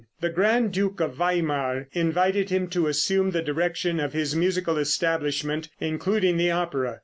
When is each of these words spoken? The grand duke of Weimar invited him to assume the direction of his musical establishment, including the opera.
The 0.19 0.31
grand 0.31 0.71
duke 0.73 0.99
of 0.99 1.13
Weimar 1.13 1.87
invited 1.93 2.49
him 2.49 2.69
to 2.69 2.87
assume 2.87 3.29
the 3.29 3.43
direction 3.43 3.99
of 3.99 4.13
his 4.13 4.35
musical 4.35 4.77
establishment, 4.79 5.69
including 5.79 6.37
the 6.37 6.49
opera. 6.49 6.99